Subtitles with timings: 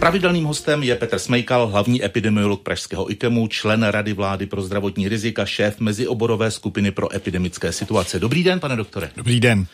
[0.00, 5.46] Pravidelným hostem je Petr Smejkal, hlavní epidemiolog Pražského IKEMu, člen Rady vlády pro zdravotní rizika,
[5.46, 8.18] šéf mezioborové skupiny pro epidemické situace.
[8.18, 9.10] Dobrý den, pane doktore.
[9.16, 9.66] Dobrý den.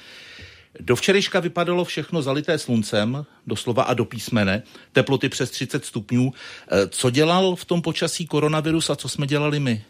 [0.81, 4.63] Do včerejška vypadalo všechno zalité sluncem, doslova a do písmene,
[4.93, 6.33] teploty přes 30 stupňů.
[6.33, 9.85] Eh, co dělal v tom počasí koronavirus a co jsme dělali my?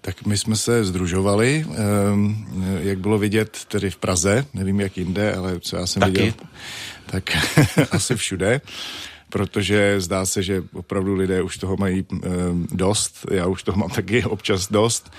[0.00, 2.46] Tak my jsme se združovali, ehm,
[2.80, 6.12] jak bylo vidět tedy v Praze, nevím jak jinde, ale co já jsem Taky.
[6.12, 6.32] viděl,
[7.06, 7.36] tak
[7.90, 8.60] asi všude
[9.32, 12.28] protože zdá se, že opravdu lidé už toho mají e,
[12.72, 15.12] dost, já už toho mám taky občas dost,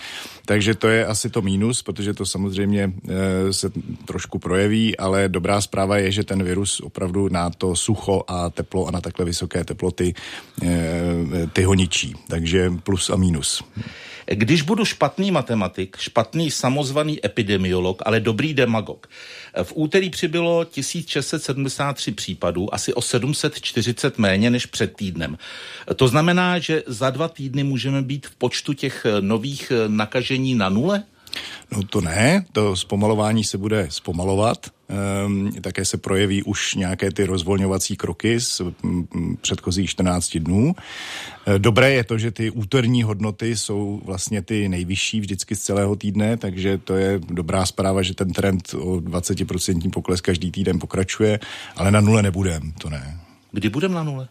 [0.45, 3.71] takže to je asi to mínus, protože to samozřejmě e, se
[4.05, 8.88] trošku projeví, ale dobrá zpráva je, že ten virus opravdu na to sucho a teplo
[8.88, 10.13] a na takhle vysoké teploty
[10.63, 13.63] e, ty ho ničí, takže plus a mínus.
[14.26, 19.09] Když budu špatný matematik, špatný samozvaný epidemiolog, ale dobrý demagog,
[19.63, 25.38] v úterý přibylo 1673 případů, asi o 740 méně než před týdnem.
[25.96, 31.04] To znamená, že za dva týdny můžeme být v počtu těch nových nakažení na nule?
[31.71, 34.57] No to ne, to zpomalování se bude zpomalovat.
[34.94, 38.62] Ehm, také se projeví už nějaké ty rozvolňovací kroky z
[39.41, 40.76] předchozích 14 dnů.
[41.46, 45.96] E, dobré je to, že ty úterní hodnoty jsou vlastně ty nejvyšší vždycky z celého
[45.96, 51.40] týdne, takže to je dobrá zpráva, že ten trend o 20% pokles každý týden pokračuje,
[51.76, 53.20] ale na nule nebudem, to ne.
[53.55, 54.27] Kdy budeme na nule?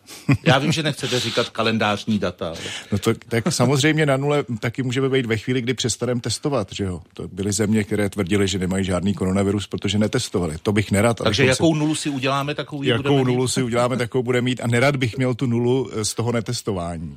[0.47, 2.47] Já vím, že nechcete říkat kalendářní data.
[2.49, 2.57] Ale...
[2.93, 6.85] No to, tak samozřejmě na nule taky můžeme být ve chvíli, kdy přestaneme testovat, že
[6.85, 7.01] jo?
[7.15, 10.57] To byly země, které tvrdily, že nemají žádný koronavirus, protože netestovali.
[10.63, 11.17] To bych nerad.
[11.17, 13.49] Takže jakou nulu si uděláme, takovou Jakou nulu mít?
[13.49, 17.17] si uděláme, takovou bude mít a nerad bych měl tu nulu eh, z toho netestování.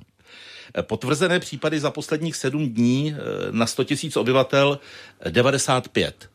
[0.81, 3.17] Potvrzené případy za posledních sedm dní eh,
[3.52, 4.80] na 100 000 obyvatel
[5.30, 6.30] 95.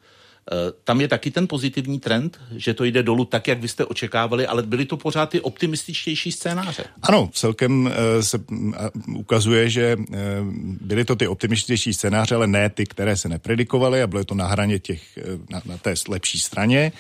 [0.53, 3.85] Eh, tam je taky ten pozitivní trend, že to jde dolů tak, jak vy jste
[3.85, 6.85] očekávali, ale byly to pořád ty optimističtější scénáře.
[7.03, 8.39] Ano, celkem eh, se
[9.17, 10.17] ukazuje, že eh,
[10.81, 14.47] byly to ty optimističtější scénáře, ale ne ty, které se nepredikovaly a bylo to na
[14.47, 15.19] hraně těch,
[15.51, 16.93] na, na té lepší straně.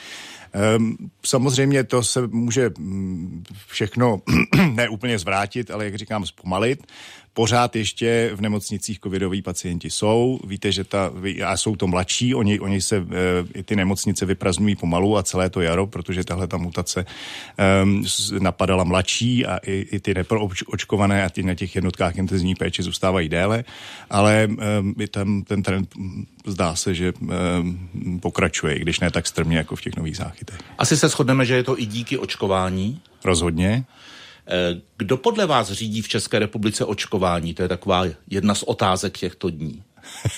[0.53, 4.23] Ehm, samozřejmě to se může mm, všechno
[4.75, 6.87] neúplně zvrátit, ale jak říkám, zpomalit.
[7.41, 10.41] Pořád ještě v nemocnicích covidoví pacienti jsou.
[10.47, 11.11] Víte, že ta,
[11.47, 13.07] a jsou to mladší, oni, oni se,
[13.57, 17.07] e, ty nemocnice vypraznují pomalu a celé to jaro, protože tahle ta mutace
[17.83, 18.05] um,
[18.39, 23.29] napadala mladší a i, i ty neproočkované a ty na těch jednotkách intenzivní péče zůstávají
[23.29, 23.65] déle,
[24.11, 24.49] ale
[24.81, 25.95] um, tam ten trend
[26.47, 30.59] zdá se, že um, pokračuje, i když ne tak strmě jako v těch nových záchytech.
[30.79, 33.01] Asi se shodneme, že je to i díky očkování?
[33.25, 33.85] Rozhodně.
[34.51, 37.55] Eh, kdo podle vás řídí v České republice očkování?
[37.55, 39.83] To je taková jedna z otázek těchto dní.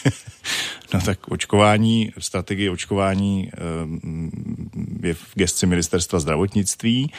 [0.95, 7.11] no tak očkování, strategie očkování eh, je v gesci ministerstva zdravotnictví.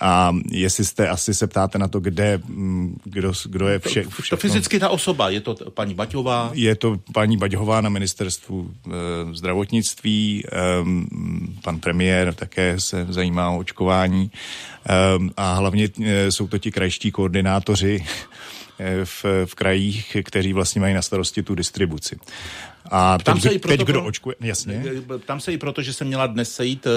[0.00, 2.40] A jestli jste asi se ptáte na to, kde,
[3.04, 4.36] kdo, kdo je vše, všechno...
[4.36, 6.50] To fyzicky ta osoba, je to paní Baťová?
[6.54, 10.50] Je to paní Baťová na ministerstvu e, zdravotnictví, e,
[11.62, 14.94] pan premiér také se zajímá o očkování e,
[15.36, 18.04] a hlavně e, jsou to ti krajští koordinátoři,
[19.04, 22.18] v, v krajích, kteří vlastně mají na starosti tu distribuci.
[22.90, 24.84] A tam teď, se i proto, teď kdo očkuje, jasně.
[25.24, 26.92] Tam se i proto, že se měla dnes sejít uh,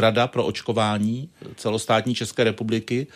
[0.00, 3.06] rada pro očkování celostátní České republiky.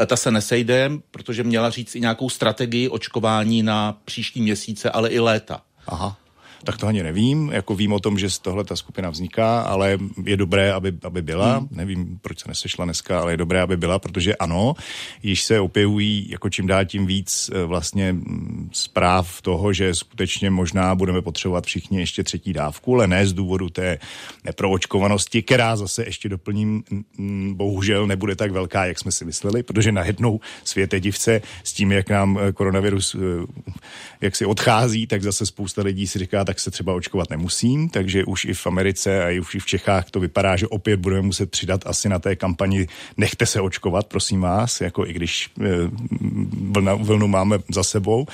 [0.00, 5.08] Uh, ta se nesejde, protože měla říct i nějakou strategii očkování na příští měsíce, ale
[5.08, 5.62] i léta.
[5.86, 6.16] Aha
[6.64, 7.50] tak to ani nevím.
[7.52, 11.22] Jako vím o tom, že z tohle ta skupina vzniká, ale je dobré, aby, aby
[11.22, 11.56] byla.
[11.56, 11.68] Hmm.
[11.70, 14.74] Nevím, proč se nesešla dneska, ale je dobré, aby byla, protože ano,
[15.22, 20.50] již se opěvují jako čím dál tím víc eh, vlastně mm, zpráv toho, že skutečně
[20.50, 23.98] možná budeme potřebovat všichni ještě třetí dávku, ale ne z důvodu té
[24.44, 26.84] neproočkovanosti, která zase ještě doplním,
[27.52, 31.92] bohužel nebude tak velká, jak jsme si mysleli, protože najednou svět je divce s tím,
[31.92, 33.18] jak nám eh, koronavirus eh,
[34.20, 37.88] jak si odchází, tak zase spousta lidí si říká, tak tak se třeba očkovat nemusím,
[37.88, 41.22] takže už i v Americe a už i v Čechách to vypadá, že opět budeme
[41.22, 42.86] muset přidat asi na té kampani
[43.16, 45.68] nechte se očkovat, prosím vás, jako i když e,
[46.70, 48.26] vlna, vlnu máme za sebou.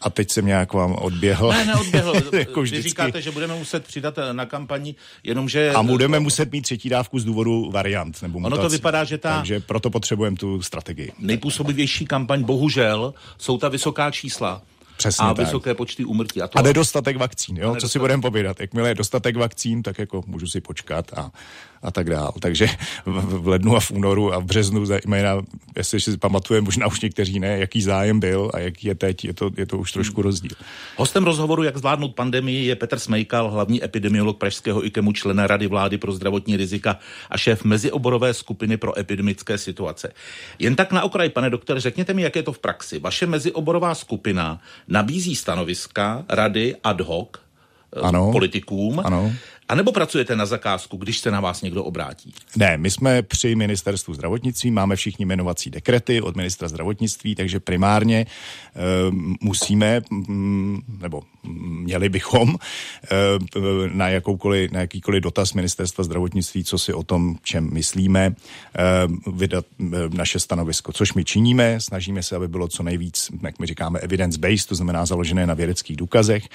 [0.00, 1.48] A teď jsem nějak vám odběhl.
[1.48, 2.14] Ne, neodběhl.
[2.32, 2.88] jako Vy vždycky.
[2.88, 4.94] říkáte, že budeme muset přidat eh, na kampani,
[5.24, 5.72] jenomže...
[5.72, 8.58] A budeme muset mít třetí dávku z důvodu variant nebo mutací.
[8.58, 9.36] Ono to vypadá, že ta...
[9.36, 11.12] Takže proto potřebujeme tu strategii.
[11.18, 14.62] Nejpůsobivější kampaň, bohužel, jsou ta vysoká čísla.
[15.02, 15.46] Přesně a tak.
[15.46, 16.42] vysoké počty úmrtí.
[16.42, 16.58] A, to...
[16.58, 17.76] a nedostatek vakcín, jo?
[17.80, 18.60] co si budeme povídat.
[18.60, 21.30] Jakmile je dostatek vakcín, tak jako můžu si počkat a,
[21.82, 22.32] a tak dál.
[22.40, 22.66] Takže
[23.06, 25.42] v lednu a v únoru a v březnu, zejména,
[25.76, 29.34] jestli si pamatujeme, možná už někteří ne, jaký zájem byl a jaký je teď, je
[29.34, 30.56] to, je to už trošku rozdíl.
[30.96, 35.98] Hostem rozhovoru, jak zvládnout pandemii, je Petr Smejkal, hlavní epidemiolog Pražského IKEMu, člen Rady vlády
[35.98, 36.98] pro zdravotní rizika
[37.30, 40.12] a šéf mezioborové skupiny pro epidemické situace.
[40.58, 42.98] Jen tak na okraj, pane doktor, řekněte mi, jak je to v praxi.
[42.98, 47.51] Vaše mezioborová skupina nabízí stanoviska, rady ad hoc
[48.02, 49.00] ano, politikům.
[49.04, 49.32] Ano.
[49.68, 52.34] A nebo pracujete na zakázku, když se na vás někdo obrátí?
[52.56, 58.18] Ne, my jsme při ministerstvu zdravotnictví, máme všichni jmenovací dekrety od ministra zdravotnictví, takže primárně
[58.20, 58.26] e,
[59.40, 61.22] musíme, m, nebo
[61.82, 62.56] měli bychom e,
[63.92, 68.34] na, jakoukoliv, na jakýkoliv dotaz ministerstva zdravotnictví, co si o tom, čem myslíme, e,
[69.32, 71.80] vydat e, naše stanovisko, což my činíme.
[71.80, 75.96] Snažíme se, aby bylo co nejvíc, jak my říkáme, evidence-based, to znamená založené na vědeckých
[75.96, 76.48] důkazech,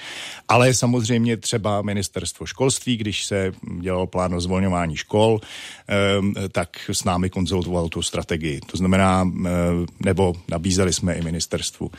[0.48, 5.40] ale samozřejmě třeba ministerstvo školství, když se dělal plán o zvolňování škol,
[5.88, 8.60] ehm, tak s námi konzultoval tu strategii.
[8.60, 11.90] To znamená, ehm, nebo nabízeli jsme i ministerstvu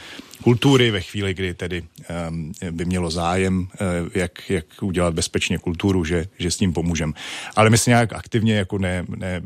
[0.43, 6.05] kultury ve chvíli, kdy tedy ehm, by mělo zájem, eh, jak, jak udělat bezpečně kulturu,
[6.05, 7.13] že, že s tím pomůžeme.
[7.55, 9.41] Ale my se nějak aktivně jako ne, ne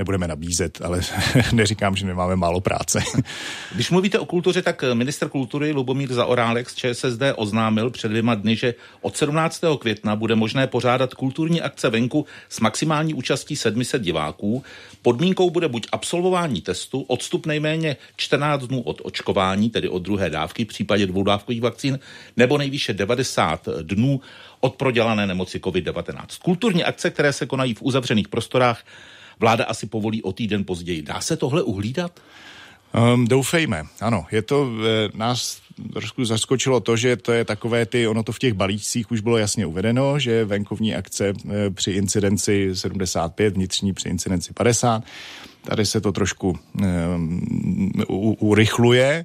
[0.00, 1.00] nebudeme nabízet, ale
[1.52, 3.02] neříkám, že nemáme málo práce.
[3.74, 8.56] Když mluvíte o kultuře, tak minister kultury Lubomír Zaorálek z ČSSD oznámil před dvěma dny,
[8.56, 9.60] že od 17.
[9.78, 14.64] května bude možné pořádat kulturní akce venku s maximální účastí 700 diváků.
[15.02, 20.64] Podmínkou bude buď absolvování testu, odstup nejméně 14 dnů od očkování, tedy od druhé dávky
[20.64, 21.98] v případě dvoudávkových vakcín,
[22.36, 24.20] nebo nejvýše 90 dnů
[24.60, 26.24] od prodělané nemoci COVID-19.
[26.42, 28.82] Kulturní akce, které se konají v uzavřených prostorách,
[29.40, 31.02] vláda asi povolí o týden později.
[31.02, 32.20] Dá se tohle uhlídat?
[33.14, 34.26] Um, doufejme, ano.
[34.32, 35.60] Je to, e, nás
[35.92, 39.38] trošku zaskočilo to, že to je takové ty, ono to v těch balíčcích už bylo
[39.38, 45.04] jasně uvedeno, že venkovní akce e, při incidenci 75, vnitřní při incidenci 50.
[45.64, 46.86] Tady se to trošku e,
[48.08, 49.24] u, urychluje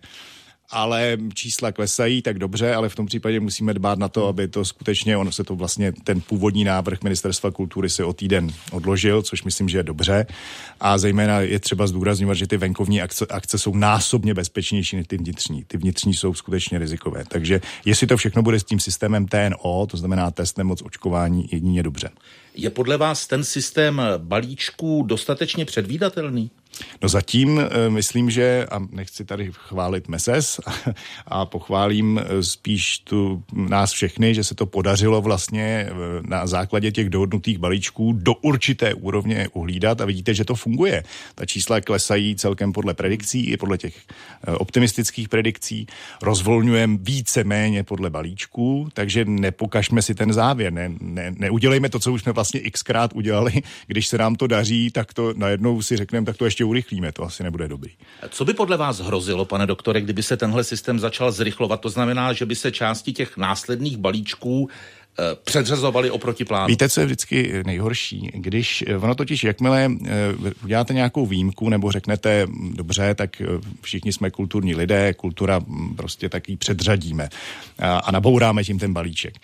[0.75, 4.65] ale čísla klesají, tak dobře, ale v tom případě musíme dbát na to, aby to
[4.65, 9.43] skutečně, ono se to vlastně, ten původní návrh Ministerstva kultury se o týden odložil, což
[9.43, 10.25] myslím, že je dobře.
[10.79, 15.17] A zejména je třeba zdůrazňovat, že ty venkovní akce, akce jsou násobně bezpečnější než ty
[15.17, 15.63] vnitřní.
[15.63, 17.23] Ty vnitřní jsou skutečně rizikové.
[17.27, 21.83] Takže jestli to všechno bude s tím systémem TNO, to znamená test nemoc očkování, jedině
[21.83, 22.09] dobře.
[22.55, 26.51] Je podle vás ten systém balíčků dostatečně předvídatelný?
[27.01, 30.59] No zatím eh, myslím, že, a nechci tady chválit MESES,
[31.27, 36.91] a pochválím eh, spíš tu nás všechny, že se to podařilo vlastně eh, na základě
[36.91, 41.03] těch dohodnutých balíčků do určité úrovně uhlídat a vidíte, že to funguje.
[41.35, 43.95] Ta čísla klesají celkem podle predikcí i podle těch
[44.57, 45.87] optimistických predikcí.
[46.21, 50.73] Rozvolňujeme více méně podle balíčků, takže nepokažme si ten závěr.
[50.73, 53.53] Ne, ne, neudělejme to, co už jsme vlastně xkrát udělali.
[53.87, 57.23] Když se nám to daří, tak to najednou si řekneme, tak to ještě urychlíme, to
[57.23, 57.91] asi nebude dobrý.
[58.29, 61.81] Co by podle vás hrozilo, pane doktore, kdyby se tenhle systém začal zrychlovat?
[61.81, 66.67] To znamená, že by se části těch následných balíčků eh, předřazovali oproti plánu.
[66.67, 68.31] Víte, co je vždycky nejhorší?
[68.33, 70.09] Když eh, ono totiž, jakmile eh,
[70.63, 73.41] uděláte nějakou výjimku nebo řeknete, dobře, tak
[73.81, 77.29] všichni jsme kulturní lidé, kultura hm, prostě taky předřadíme
[77.79, 79.35] a, a nabouráme tím ten balíček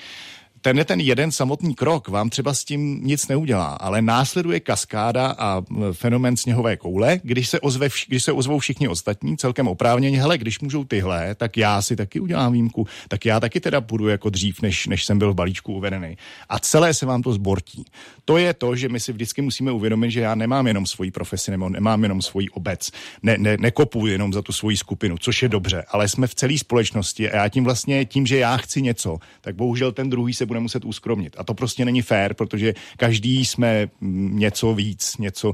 [0.61, 5.61] ten ten jeden samotný krok vám třeba s tím nic neudělá, ale následuje kaskáda a
[5.91, 10.59] fenomen sněhové koule, když se, ozve, když se ozvou všichni ostatní celkem oprávněně, hele, když
[10.59, 14.61] můžou tyhle, tak já si taky udělám výjimku, tak já taky teda půjdu jako dřív,
[14.61, 16.17] než, než jsem byl v balíčku uvedený.
[16.49, 17.85] A celé se vám to zbortí.
[18.25, 21.51] To je to, že my si vždycky musíme uvědomit, že já nemám jenom svoji profesi,
[21.51, 22.91] nebo nemám jenom svoji obec,
[23.23, 26.57] ne, ne, nekopuji jenom za tu svoji skupinu, což je dobře, ale jsme v celé
[26.57, 30.45] společnosti a já tím vlastně, tím, že já chci něco, tak bohužel ten druhý se
[30.51, 31.35] bude muset uskromnit.
[31.37, 33.87] A to prostě není fér, protože každý jsme
[34.35, 35.53] něco víc, něco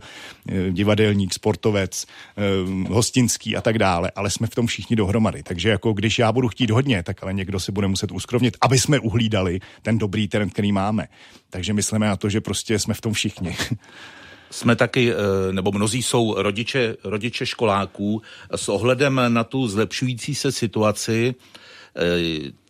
[0.49, 2.41] eh, divadelník, sportovec, eh,
[2.89, 5.43] hostinský a tak dále, ale jsme v tom všichni dohromady.
[5.43, 8.79] Takže jako když já budu chtít hodně, tak ale někdo se bude muset uskromnit, aby
[8.79, 11.07] jsme uhlídali ten dobrý trend, který máme.
[11.49, 13.57] Takže myslíme na to, že prostě jsme v tom všichni.
[14.49, 18.21] jsme taky, eh, nebo mnozí jsou rodiče, rodiče školáků
[18.55, 21.35] s ohledem na tu zlepšující se situaci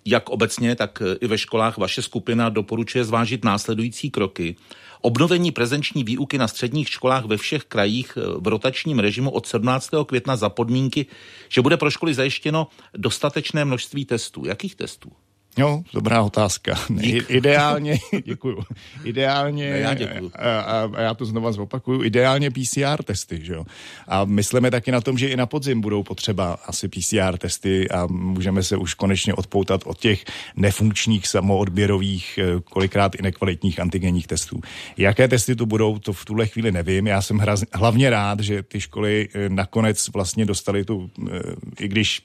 [0.09, 4.55] jak obecně, tak eh, i ve školách vaše skupina doporučuje zvážit následující kroky.
[5.01, 9.89] Obnovení prezenční výuky na středních školách ve všech krajích eh, v rotačním režimu od 17.
[10.05, 11.05] května za podmínky,
[11.49, 14.45] že bude pro školy zajištěno dostatečné množství testů.
[14.45, 15.11] Jakých testů?
[15.57, 16.75] Jo, dobrá otázka.
[16.89, 17.25] Dík.
[17.29, 18.63] Ideálně, děkuju.
[19.03, 20.31] Ideálně, ne, já děkuju.
[20.35, 23.65] A, a, a já to znova zopakuju, ideálně PCR testy, že jo.
[24.07, 28.07] A myslíme taky na tom, že i na podzim budou potřeba asi PCR testy a
[28.07, 34.61] můžeme se už konečně odpoutat od těch nefunkčních samoodběrových, eh, kolikrát i nekvalitních antigenních testů.
[34.97, 37.07] Jaké testy tu budou, to v tuhle chvíli nevím.
[37.07, 41.39] Já jsem hraz, hlavně rád, že ty školy eh, nakonec vlastně dostali tu, eh,
[41.79, 42.21] i když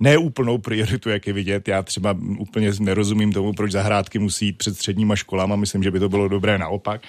[0.00, 2.16] neúplnou prioritu, jak je vidět, já třeba
[2.56, 6.28] úplně nerozumím tomu, proč zahrádky musí jít před středníma školama, myslím, že by to bylo
[6.28, 7.00] dobré naopak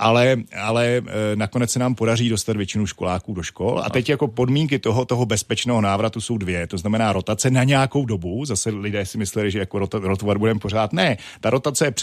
[0.00, 1.02] ale, ale e,
[1.34, 3.82] nakonec se nám podaří dostat většinu školáků do škol.
[3.84, 6.66] A teď jako podmínky toho, toho bezpečného návratu jsou dvě.
[6.66, 8.44] To znamená rotace na nějakou dobu.
[8.44, 10.92] Zase lidé si mysleli, že jako rota, rotovat budeme pořád.
[10.92, 11.94] Ne, ta rotace je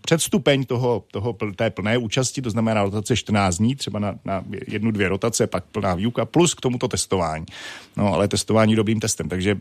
[0.00, 4.90] předstupeň toho, toho, té plné účasti, to znamená rotace 14 dní, třeba na, na jednu,
[4.90, 7.46] dvě rotace, pak plná výuka, plus k tomuto testování.
[7.96, 9.28] No, ale testování dobrým testem.
[9.28, 9.56] Takže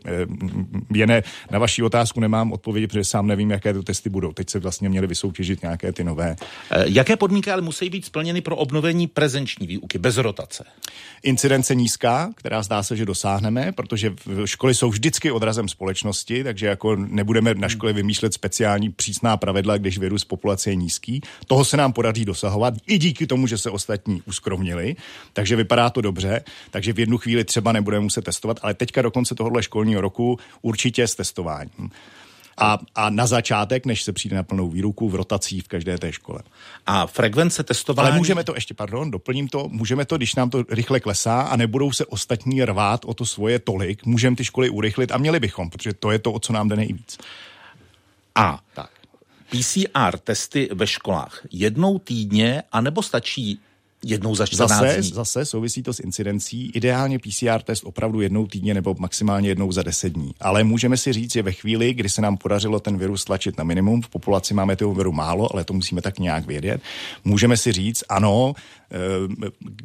[0.93, 4.33] je ne, na vaši otázku nemám odpovědi, protože sám nevím, jaké ty testy budou.
[4.33, 6.35] Teď se vlastně měli vysoutěžit nějaké ty nové.
[6.71, 10.63] E, jaké podmínky ale musí musí být splněny pro obnovení prezenční výuky bez rotace?
[11.23, 14.13] Incidence nízká, která zdá se, že dosáhneme, protože
[14.45, 19.97] školy jsou vždycky odrazem společnosti, takže jako nebudeme na škole vymýšlet speciální přísná pravidla, když
[19.97, 21.21] virus populace je nízký.
[21.47, 24.95] Toho se nám podaří dosahovat i díky tomu, že se ostatní uskromnili,
[25.33, 29.11] takže vypadá to dobře, takže v jednu chvíli třeba nebudeme muset testovat, ale teďka do
[29.11, 31.89] konce tohohle školního roku určitě s testováním
[32.57, 36.13] a, a na začátek, než se přijde na plnou výruku, v rotací v každé té
[36.13, 36.39] škole.
[36.85, 38.09] A frekvence testování...
[38.09, 41.55] Ale můžeme to ještě, pardon, doplním to, můžeme to, když nám to rychle klesá a
[41.55, 45.69] nebudou se ostatní rvát o to svoje tolik, můžeme ty školy urychlit a měli bychom,
[45.69, 47.17] protože to je to, o co nám jde nejvíc.
[48.35, 48.89] A tak.
[49.49, 53.59] PCR testy ve školách jednou týdně, anebo stačí
[54.03, 55.11] jednou za 14 zase, dní.
[55.11, 56.71] Zase souvisí to s incidencí.
[56.73, 60.31] Ideálně PCR test opravdu jednou týdně nebo maximálně jednou za 10 dní.
[60.39, 63.63] Ale můžeme si říct, že ve chvíli, kdy se nám podařilo ten virus tlačit na
[63.63, 66.81] minimum, v populaci máme toho viru málo, ale to musíme tak nějak vědět,
[67.25, 68.53] můžeme si říct, ano,
[68.91, 68.97] eh,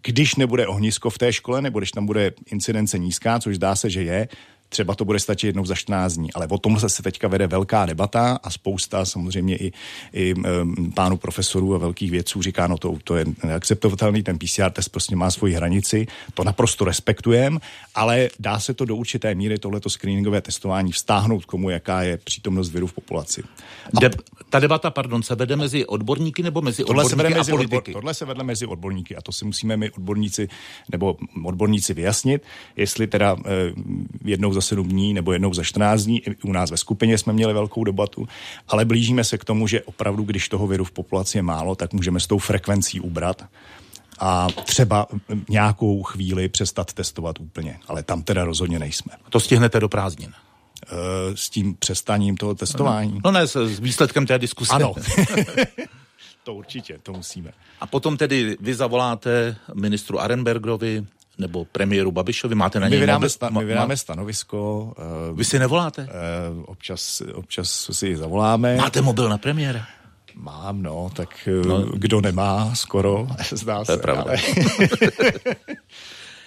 [0.03, 3.91] když nebude ohnisko v té škole, nebo když tam bude incidence nízká, což zdá se,
[3.91, 4.29] že je,
[4.73, 6.33] třeba to bude stačit jednou za 14 dní.
[6.33, 9.73] Ale o tom se teďka vede velká debata a spousta samozřejmě i,
[10.13, 10.35] i
[10.95, 15.17] pánu profesorů a velkých vědců říká, no to, to je neakceptovatelný, ten PCR test prostě
[15.17, 17.59] má svoji hranici, to naprosto respektujeme,
[17.95, 22.17] ale dá se to do určité míry tohleto screeningové testování vztáhnout k komu, jaká je
[22.17, 23.43] přítomnost viru v populaci.
[23.97, 24.11] A De-
[24.51, 27.55] ta debata, pardon, se vede mezi odborníky nebo mezi tohle odborníky se vede mezi a
[27.55, 27.77] politiky?
[27.77, 30.49] Odbor, tohle se vede mezi odborníky a to si musíme my odborníci
[30.93, 32.43] nebo odborníci vyjasnit,
[32.77, 33.51] jestli teda eh,
[34.25, 36.29] jednou za 7 dní nebo jednou za 14 dní.
[36.29, 38.29] I u nás ve skupině jsme měli velkou debatu,
[38.69, 41.93] ale blížíme se k tomu, že opravdu, když toho viru v populaci je málo, tak
[41.93, 43.45] můžeme s tou frekvencí ubrat
[44.19, 45.07] a třeba
[45.49, 47.79] nějakou chvíli přestat testovat úplně.
[47.89, 49.13] Ale tam teda rozhodně nejsme.
[49.31, 50.87] To stihnete do prázdnin eh,
[51.35, 53.21] s tím přestaním toho testování.
[53.25, 54.73] No ne, s výsledkem té diskuse.
[54.73, 54.95] Ano.
[56.45, 57.53] to určitě, to musíme.
[57.81, 61.07] A potom tedy vy zavoláte ministru Arenbergerovi,
[61.39, 62.55] nebo premiéru Babišovi?
[62.55, 64.93] Máte na něj my vydáme, sta- my vydáme stanovisko.
[65.31, 66.03] Uh, Vy si nevoláte?
[66.03, 68.77] Uh, občas, občas si zavoláme.
[68.77, 69.87] Máte mobil na premiéra?
[70.35, 71.83] Mám, no, tak no.
[71.93, 73.93] kdo nemá, skoro, zdá to se.
[73.93, 74.25] Je pravda.
[74.25, 74.37] Ale...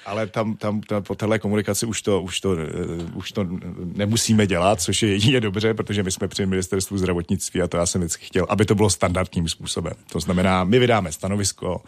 [0.05, 2.57] ale tam, tam, tam po telekomunikaci už to, už, to, uh,
[3.13, 3.47] už to
[3.95, 7.85] nemusíme dělat, což je jedině dobře, protože my jsme při ministerstvu zdravotnictví a to já
[7.85, 9.93] jsem vždycky chtěl, aby to bylo standardním způsobem.
[10.11, 11.81] To znamená, my vydáme stanovisko,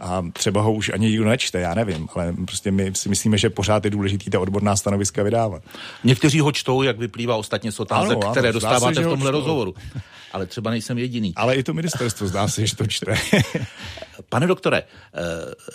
[0.00, 3.50] a třeba ho už ani nikdo nečte, já nevím, ale prostě my si myslíme, že
[3.50, 5.62] pořád je důležitý ta odborná stanoviska vydávat.
[6.04, 9.30] Někteří ho čtou, jak vyplývá ostatně z otázek, ano, ano, které dostáváte se, v tomhle
[9.30, 9.74] rozhovoru.
[10.32, 11.32] Ale třeba nejsem jediný.
[11.36, 13.14] Ale i to ministerstvo zdá se, že to čte.
[14.28, 15.22] Pane doktore, eh,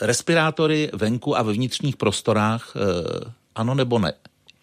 [0.01, 4.13] respirátory venku a ve vnitřních prostorách, eh, ano nebo ne?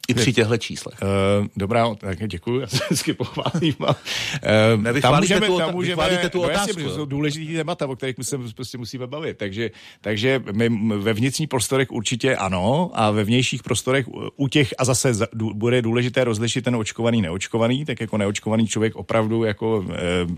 [0.09, 0.99] I při těchto číslech.
[1.03, 3.75] Uh, dobrá, tak děkuji, já se vždycky pochválím.
[3.81, 6.81] Uh, tam můžeme, tu, tam můžeme, tu otázku.
[6.81, 9.39] Jasně, jsou důležitý témata, o kterých my se prostě musíme bavit.
[9.39, 10.69] Takže, takže my
[10.99, 14.07] ve vnitřních prostorech určitě ano a ve vnějších prostorech
[14.37, 19.45] u těch, a zase bude důležité rozlišit ten očkovaný, neočkovaný, tak jako neočkovaný člověk opravdu,
[19.45, 19.85] jako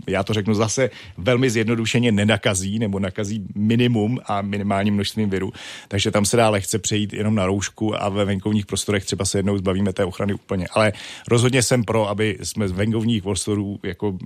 [0.07, 5.53] já to řeknu zase velmi zjednodušeně, nenakazí nebo nakazí minimum a minimálním množstvím viru.
[5.87, 9.37] Takže tam se dá lehce přejít jenom na roušku a ve venkovních prostorech třeba se
[9.37, 10.67] jednou jednou zbavíme té ochrany úplně.
[10.73, 10.93] Ale
[11.27, 14.17] rozhodně jsem pro, aby jsme z venkovních prostorů jako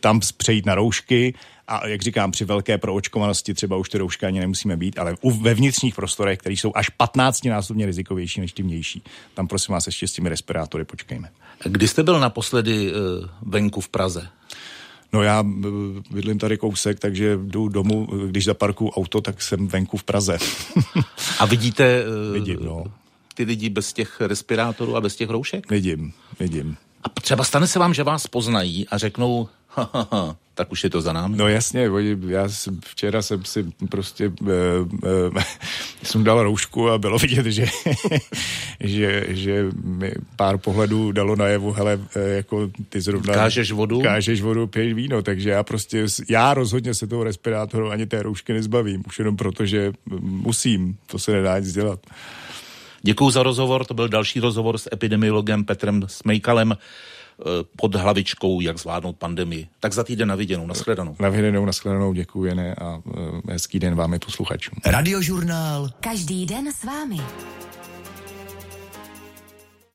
[0.00, 1.34] tam přejít na roušky
[1.68, 5.30] a jak říkám, při velké proočkovanosti třeba už ty roušky ani nemusíme být, ale u,
[5.30, 9.02] ve vnitřních prostorech, které jsou až 15 násobně rizikovější než ty vnější,
[9.34, 11.30] tam prosím vás ještě s těmi respirátory počkejme.
[11.64, 14.28] Kdy jste byl naposledy uh, venku v Praze?
[15.12, 15.42] No já
[16.10, 20.38] bydlím tady kousek, takže jdu domů, když zaparkuju auto, tak jsem venku v Praze.
[21.38, 22.04] a vidíte...
[22.32, 22.84] Vidím, no
[23.34, 25.70] ty lidi bez těch respirátorů a bez těch roušek?
[25.70, 26.76] Vidím, vidím.
[27.04, 30.84] A třeba stane se vám, že vás poznají a řeknou, ha, ha, ha, tak už
[30.84, 31.36] je to za námi.
[31.36, 31.90] No jasně,
[32.28, 34.48] já jsem, včera jsem si prostě uh,
[35.02, 35.42] uh,
[36.02, 37.66] jsem dal roušku a bylo vidět, že,
[38.80, 43.34] že, že mi pár pohledů dalo najevu, hele, jako ty zrovna...
[43.34, 44.00] Kážeš vodu?
[44.00, 48.52] Kážeš vodu, piješ víno, takže já prostě, já rozhodně se toho respirátoru ani té roušky
[48.52, 52.00] nezbavím, už jenom proto, že musím, to se nedá nic dělat.
[53.06, 56.72] Děkuji za rozhovor, to byl další rozhovor s epidemiologem Petrem Smejkalem.
[56.72, 57.44] Eh,
[57.76, 59.68] pod hlavičkou, jak zvládnout pandemii.
[59.80, 61.16] Tak za týden na viděnou, nashledanou.
[61.20, 64.78] Na viděnou, nashledanou, děkuji, ne, a eh, hezký den vám je tu sluchačům.
[64.86, 65.90] Radiožurnál.
[66.00, 67.20] Každý den s vámi.